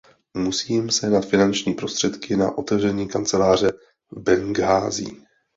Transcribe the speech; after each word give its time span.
Musím 0.33 0.89
sehnat 0.89 1.25
finanční 1.29 1.73
prostředky 1.73 2.35
na 2.35 2.57
otevření 2.57 3.07
kanceláře 3.07 3.71
v 4.11 4.19
Benghází. 4.19 5.23